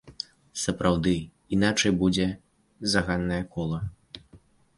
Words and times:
Сапраўды, 0.61 1.13
іначай 1.57 1.91
будзе 2.01 2.27
заганнае 2.95 3.39
кола. 3.53 3.79